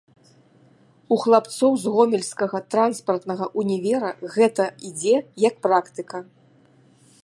У 1.15 1.17
хлапцоў 1.23 1.71
з 1.83 1.91
гомельскага 1.97 2.63
транспартнага 2.77 3.45
ўнівера 3.61 4.09
гэта 4.39 4.63
ідзе, 4.93 5.15
як 5.49 5.65
практыка. 5.69 6.17